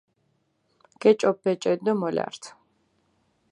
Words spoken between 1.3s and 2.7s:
ბეჭედი დო მოლართჷ.